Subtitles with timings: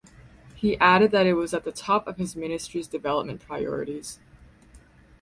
[0.55, 4.17] He added that it was at the top of his ministry’s development priorities.